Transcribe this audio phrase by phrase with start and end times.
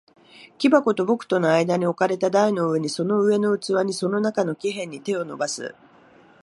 [0.57, 5.75] 木箱と僕との間に置かれた台の上に、その上の器に、その中の木片に、手を伸ばす。